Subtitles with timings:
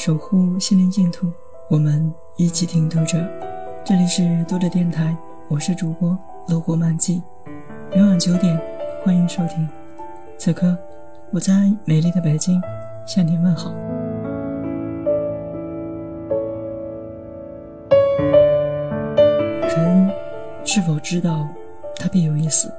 [0.00, 1.30] 守护心灵净土，
[1.68, 3.22] 我们一起听读者。
[3.84, 5.14] 这里是读者电台，
[5.46, 7.20] 我是主播乐活漫记。
[7.94, 8.58] 每晚九点，
[9.04, 9.68] 欢迎收听。
[10.38, 10.74] 此刻，
[11.30, 12.58] 我在美丽的北京
[13.06, 13.70] 向您问好。
[19.68, 20.10] 人
[20.64, 21.46] 是否知道
[21.96, 22.72] 他必有一死？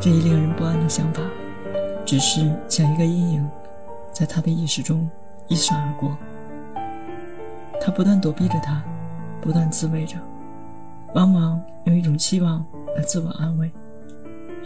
[0.00, 1.20] 这一令人不安的想法，
[2.06, 3.50] 只是像一个阴影，
[4.14, 5.06] 在他的意识中
[5.52, 6.16] 一闪而过。
[7.78, 8.82] 他不断躲避着他，
[9.42, 10.16] 不断自慰着，
[11.12, 12.64] 往往用一种期望
[12.96, 13.70] 来自我安慰。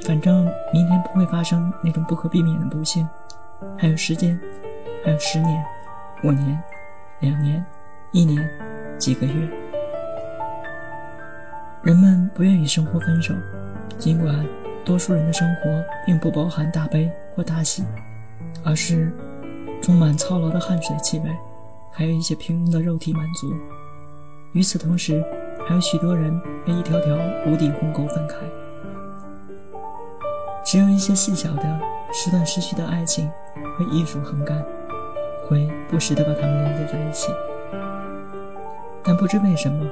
[0.06, 3.04] 反正明天不会发生那种不可避免的不幸，
[3.76, 4.38] 还有时间，
[5.04, 5.64] 还有十年、
[6.22, 6.62] 五年、
[7.18, 7.64] 两年、
[8.12, 8.48] 一年、
[8.96, 9.48] 几个月。
[11.82, 13.34] 人们不愿与生活分手，
[13.98, 14.46] 尽管
[14.84, 17.82] 多数人的生活并不包含大悲或大喜，
[18.62, 19.10] 而是
[19.82, 21.36] 充满操劳的汗水气味，
[21.92, 23.52] 还有一些平庸的肉体满足。
[24.52, 25.24] 与此同时，
[25.66, 28.36] 还有许多人被一条条无底鸿沟分开。
[30.64, 31.80] 只有一些细小的
[32.12, 33.30] 时断时续的爱情
[33.78, 34.64] 会艺术横干，
[35.46, 37.28] 会不时地把它们连接在一起。
[39.04, 39.86] 但不知为什么。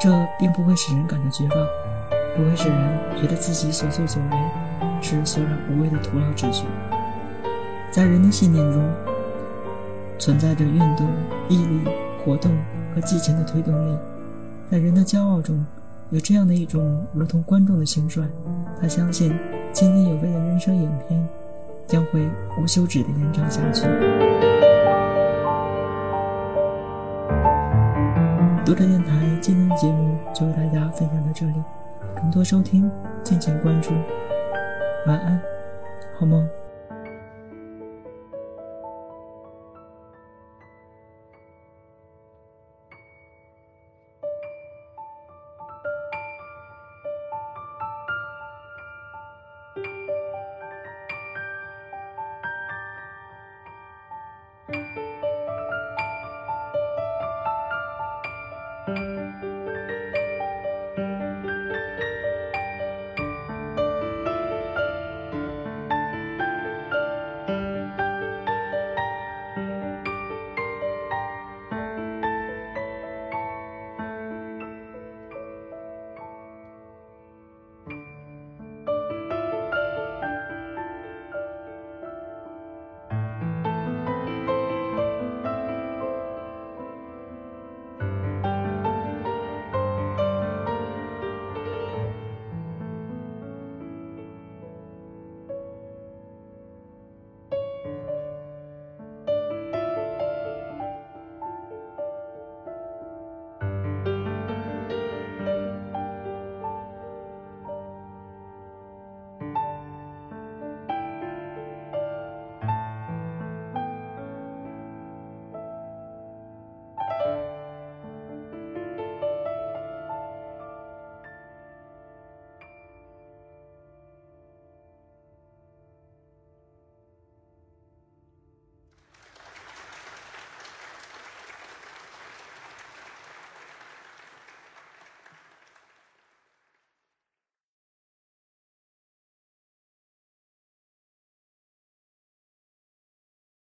[0.00, 1.66] 这并不会使人感到绝望，
[2.36, 4.38] 不会使人觉得自己所作所为
[5.02, 6.62] 是索然无味的徒劳之举。
[7.90, 8.82] 在人的信念中，
[10.18, 11.08] 存在着运动、
[11.48, 11.80] 毅力、
[12.22, 12.52] 活动
[12.94, 13.96] 和激情的推动力；
[14.70, 15.66] 在人的骄傲中，
[16.10, 18.24] 有这样的一种如同观众的兴衰，
[18.80, 19.36] 他相信
[19.72, 21.28] 津津有味的人生影片
[21.86, 22.24] 将会
[22.60, 23.82] 无休止地延长下去。
[28.64, 31.54] 读者电台今天的节目就为大家分享到这里，
[32.14, 32.88] 更多收听
[33.24, 33.90] 敬请关注。
[35.06, 35.40] 晚安，
[36.18, 36.46] 好梦。